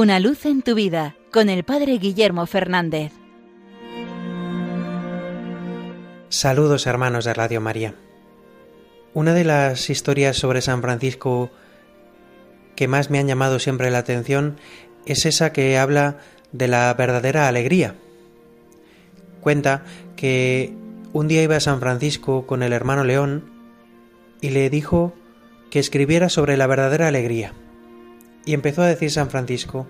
[0.00, 3.10] Una luz en tu vida con el Padre Guillermo Fernández.
[6.28, 7.96] Saludos hermanos de Radio María.
[9.12, 11.50] Una de las historias sobre San Francisco
[12.76, 14.58] que más me han llamado siempre la atención
[15.04, 16.18] es esa que habla
[16.52, 17.96] de la verdadera alegría.
[19.40, 19.82] Cuenta
[20.14, 20.74] que
[21.12, 23.50] un día iba a San Francisco con el hermano León
[24.40, 25.12] y le dijo
[25.70, 27.52] que escribiera sobre la verdadera alegría.
[28.44, 29.86] Y empezó a decir San Francisco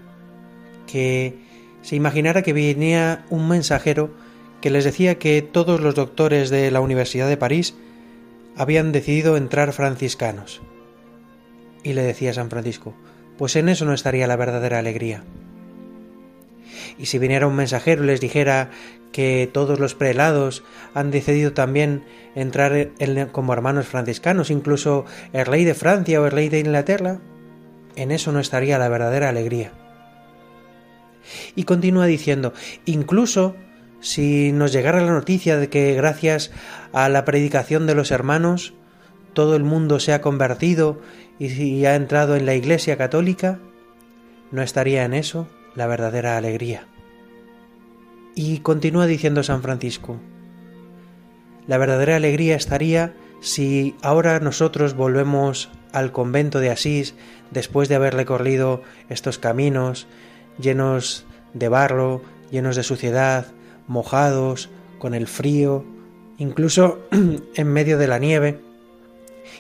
[0.87, 1.39] que
[1.83, 4.11] se imaginara que venía un mensajero
[4.61, 7.75] que les decía que todos los doctores de la Universidad de París
[8.57, 10.61] habían decidido entrar franciscanos.
[11.85, 12.95] Y le decía San Francisco,
[13.37, 15.23] pues en eso no estaría la verdadera alegría.
[16.99, 18.71] Y si viniera un mensajero y les dijera
[19.13, 22.03] que todos los prelados han decidido también
[22.35, 22.91] entrar
[23.31, 27.21] como hermanos franciscanos, incluso el rey de Francia o el rey de Inglaterra,
[27.99, 29.73] en eso no estaría la verdadera alegría.
[31.55, 32.53] Y continúa diciendo,
[32.85, 33.57] incluso
[34.01, 36.51] si nos llegara la noticia de que gracias
[36.93, 38.75] a la predicación de los hermanos
[39.33, 41.01] todo el mundo se ha convertido
[41.39, 43.61] y ha entrado en la Iglesia católica,
[44.51, 46.87] no estaría en eso la verdadera alegría.
[48.35, 50.21] Y continúa diciendo San Francisco,
[51.67, 57.15] la verdadera alegría estaría si ahora nosotros volvemos al convento de Asís
[57.51, 60.07] después de haber recorrido estos caminos
[60.59, 63.47] llenos de barro, llenos de suciedad,
[63.87, 65.85] mojados, con el frío,
[66.39, 66.99] incluso
[67.55, 68.61] en medio de la nieve.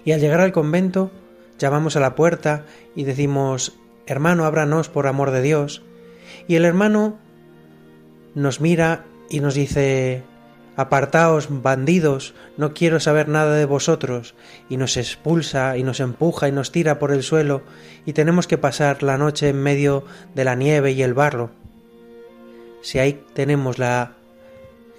[0.04, 1.10] Y al llegar al convento,
[1.58, 5.82] llamamos a la puerta y decimos, hermano, ábranos por amor de Dios.
[6.46, 7.16] Y el hermano
[8.34, 10.22] nos mira y nos dice,
[10.78, 14.36] Apartaos, bandidos, no quiero saber nada de vosotros,
[14.68, 17.62] y nos expulsa y nos empuja y nos tira por el suelo,
[18.06, 20.04] y tenemos que pasar la noche en medio
[20.36, 21.50] de la nieve y el barro.
[22.80, 24.12] Si ahí tenemos la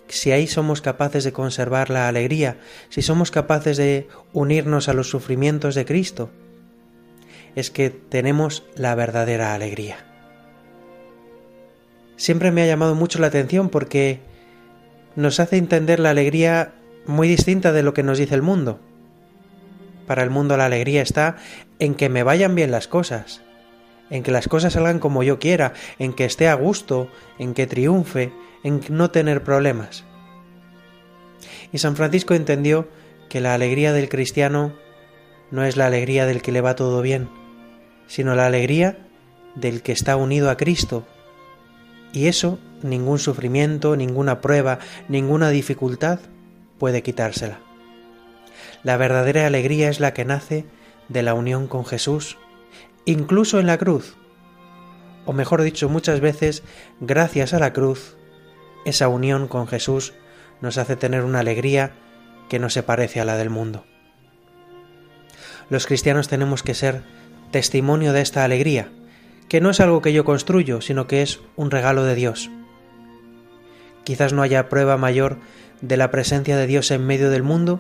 [0.09, 2.57] si ahí somos capaces de conservar la alegría,
[2.89, 6.29] si somos capaces de unirnos a los sufrimientos de Cristo,
[7.56, 10.06] es que tenemos la verdadera alegría.
[12.18, 14.28] Siempre me ha llamado mucho la atención porque
[15.15, 16.73] nos hace entender la alegría
[17.05, 18.79] muy distinta de lo que nos dice el mundo.
[20.07, 21.37] Para el mundo la alegría está
[21.79, 23.41] en que me vayan bien las cosas,
[24.09, 27.67] en que las cosas salgan como yo quiera, en que esté a gusto, en que
[27.67, 28.31] triunfe,
[28.63, 30.03] en no tener problemas.
[31.71, 32.87] Y San Francisco entendió
[33.29, 34.73] que la alegría del cristiano
[35.51, 37.29] no es la alegría del que le va todo bien,
[38.07, 38.97] sino la alegría
[39.55, 41.05] del que está unido a Cristo.
[42.13, 46.19] Y eso ningún sufrimiento, ninguna prueba, ninguna dificultad
[46.78, 47.59] puede quitársela.
[48.84, 50.66] La verdadera alegría es la que nace
[51.09, 52.38] de la unión con Jesús,
[53.06, 54.16] incluso en la cruz.
[55.25, 56.63] O mejor dicho, muchas veces,
[57.00, 58.16] gracias a la cruz,
[58.85, 60.13] esa unión con Jesús
[60.62, 61.91] nos hace tener una alegría
[62.47, 63.85] que no se parece a la del mundo.
[65.69, 67.03] Los cristianos tenemos que ser
[67.51, 68.91] testimonio de esta alegría,
[69.47, 72.50] que no es algo que yo construyo, sino que es un regalo de Dios.
[74.09, 75.37] Quizás no haya prueba mayor
[75.81, 77.79] de la presencia de Dios en medio del mundo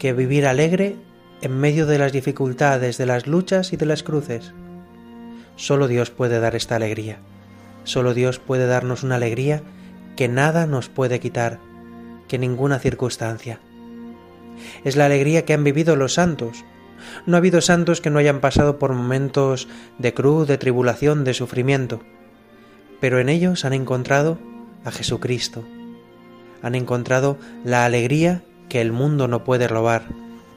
[0.00, 0.96] que vivir alegre
[1.42, 4.52] en medio de las dificultades, de las luchas y de las cruces.
[5.54, 7.20] Solo Dios puede dar esta alegría.
[7.84, 9.62] Solo Dios puede darnos una alegría
[10.16, 11.60] que nada nos puede quitar,
[12.26, 13.60] que ninguna circunstancia.
[14.82, 16.64] Es la alegría que han vivido los santos.
[17.26, 21.32] No ha habido santos que no hayan pasado por momentos de cruz, de tribulación, de
[21.32, 22.00] sufrimiento,
[23.00, 24.49] pero en ellos han encontrado
[24.84, 25.64] a Jesucristo.
[26.62, 30.04] Han encontrado la alegría que el mundo no puede robar,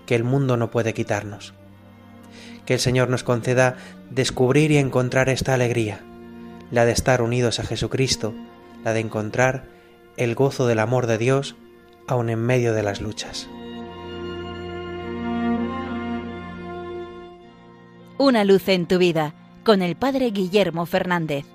[0.05, 1.53] que el mundo no puede quitarnos.
[2.65, 3.77] Que el Señor nos conceda
[4.09, 5.99] descubrir y encontrar esta alegría,
[6.71, 8.33] la de estar unidos a Jesucristo,
[8.83, 9.65] la de encontrar
[10.17, 11.55] el gozo del amor de Dios
[12.07, 13.47] aun en medio de las luchas.
[18.17, 19.33] Una luz en tu vida
[19.63, 21.45] con el Padre Guillermo Fernández.